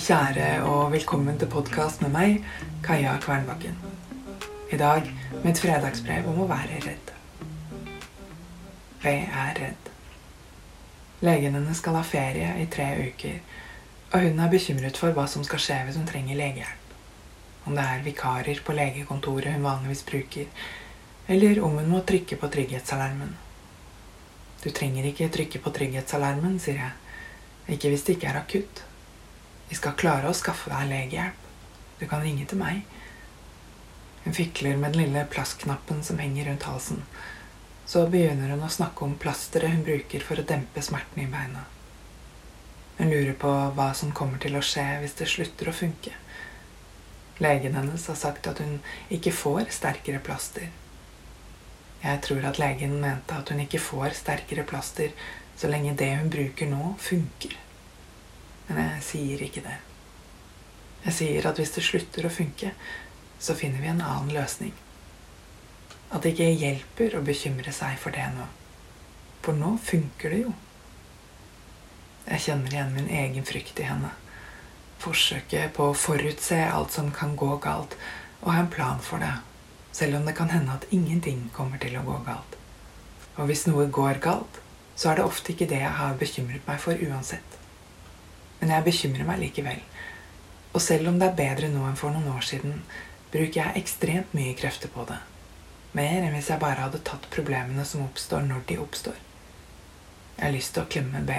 [0.00, 2.44] kjære, og velkommen til podkast med meg,
[2.80, 3.74] Kaja Kvernbakken.
[4.72, 5.04] I dag
[5.42, 7.12] med et fredagsbrev om å være redd.
[9.04, 9.90] Jeg er redd.
[11.20, 13.36] Legen hennes skal ha ferie i tre uker,
[14.14, 16.96] og hun er bekymret for hva som skal skje hvis hun trenger legehjelp.
[17.68, 20.68] Om det er vikarer på legekontoret hun vanligvis bruker,
[21.28, 23.36] eller om hun må trykke på trygghetsalarmen.
[24.64, 26.94] Du trenger ikke trykke på trygghetsalarmen, sier jeg.
[27.76, 28.88] Ikke hvis det ikke er akutt.
[29.70, 31.44] Vi skal klare å skaffe deg legehjelp.
[32.00, 32.80] Du kan ringe til meg.
[34.24, 37.04] Hun fikler med den lille plastknappen som henger rundt halsen.
[37.86, 41.62] Så begynner hun å snakke om plasteret hun bruker for å dempe smerten i beina.
[42.98, 46.12] Hun lurer på hva som kommer til å skje hvis det slutter å funke.
[47.40, 48.76] Legen hennes har sagt at hun
[49.08, 50.66] ikke får sterkere plaster.
[52.02, 55.14] Jeg tror at legen mente at hun ikke får sterkere plaster
[55.56, 57.56] så lenge det hun bruker nå, funker.
[59.10, 59.78] Sier ikke det.
[61.04, 62.74] Jeg sier at hvis det slutter å funke,
[63.40, 64.74] så finner vi en annen løsning.
[66.10, 68.46] At det ikke hjelper å bekymre seg for det nå.
[69.40, 70.54] For nå funker det jo.
[72.26, 74.10] Jeg kjenner igjen min egen frykt i henne.
[75.00, 77.96] Forsøket på å forutse alt som kan gå galt,
[78.42, 79.32] og ha en plan for det.
[79.96, 82.58] Selv om det kan hende at ingenting kommer til å gå galt.
[83.38, 84.60] Og hvis noe går galt,
[84.94, 87.59] så er det ofte ikke det jeg har bekymret meg for uansett.
[88.60, 89.80] Men jeg bekymrer meg likevel.
[90.72, 92.82] Og selv om det er bedre nå enn for noen år siden,
[93.32, 95.18] bruker jeg ekstremt mye krefter på det.
[95.96, 99.16] Mer enn hvis jeg bare hadde tatt problemene som oppstår, når de oppstår.
[100.36, 101.38] Jeg har lyst til å klemme B,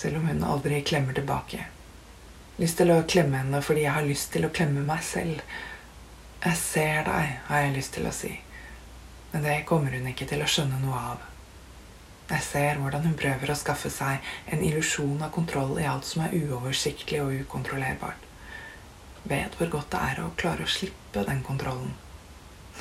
[0.00, 1.66] selv om hun aldri klemmer tilbake.
[2.58, 5.42] Lyst til å klemme henne fordi jeg har lyst til å klemme meg selv.
[6.42, 8.32] Jeg ser deg, har jeg lyst til å si.
[9.32, 11.26] Men det kommer hun ikke til å skjønne noe av.
[12.28, 16.26] Jeg ser hvordan hun prøver å skaffe seg en illusjon av kontroll i alt som
[16.26, 18.26] er uoversiktlig og ukontrollerbart.
[19.28, 21.94] Vet hvor godt det er å klare å slippe den kontrollen.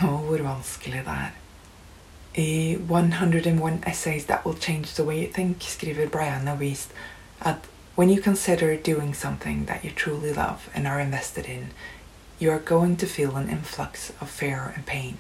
[0.04, 1.32] Og hvor vanskelig det er.
[2.38, 6.92] I 101 Essays That Will Change The Way You Think skriver Brianna Wiest
[7.40, 11.72] at when you consider doing something that you truly love and are invested in,
[12.38, 15.18] you are going to feel an influx of fear and pain,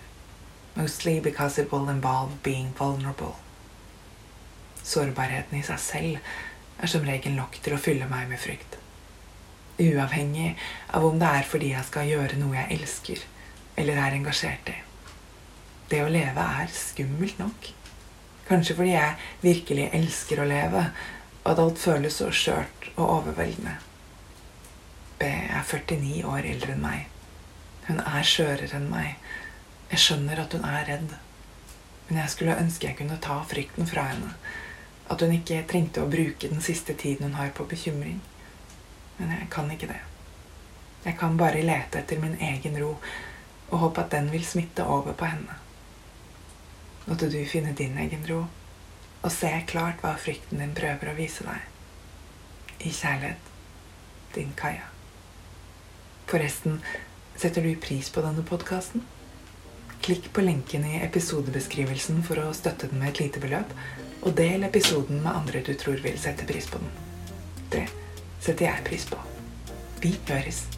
[0.75, 3.37] mostly because it will involve being vulnerable.
[4.87, 6.35] Sårbarheten i seg selv
[6.79, 8.77] er som regel nok til å fylle meg med frykt.
[9.77, 10.53] Uavhengig
[10.95, 13.23] av om det er fordi jeg skal gjøre noe jeg elsker,
[13.77, 14.77] eller er engasjert i.
[15.91, 17.67] Det å leve er skummelt nok.
[18.47, 20.85] Kanskje fordi jeg virkelig elsker å leve,
[21.43, 23.75] og at alt føles så skjørt og overveldende.
[25.19, 27.07] B er 49 år eldre enn meg.
[27.87, 29.17] Hun er skjørere enn meg.
[29.91, 31.13] Jeg skjønner at hun er redd.
[32.07, 34.31] Men jeg skulle ønske jeg kunne ta frykten fra henne
[35.07, 38.19] at hun ikke trengte å bruke den siste tiden hun har på bekymring.
[39.17, 40.01] Men jeg kan ikke det.
[41.05, 42.97] Jeg kan bare lete etter min egen ro
[43.69, 45.57] og håpe at den vil smitte over på henne.
[47.07, 48.43] Måtte du finne din egen ro
[49.21, 51.63] og se klart hva frykten din prøver å vise deg.
[52.83, 53.53] I kjærlighet.
[54.35, 54.89] Din Kaja.
[56.27, 56.81] Forresten,
[57.39, 59.05] setter du pris på denne podkasten?
[60.03, 63.71] Klikk på lenken i episodebeskrivelsen for å støtte den med et lite beløp,
[64.27, 66.89] og del episoden med andre du tror vil sette pris på den.
[67.71, 67.85] Det
[68.43, 69.19] setter jeg pris på.
[70.03, 70.76] Vi høres.